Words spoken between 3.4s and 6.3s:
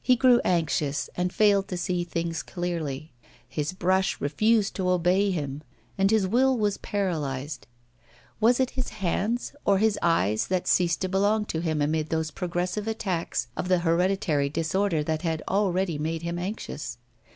his brush refused to obey him, and his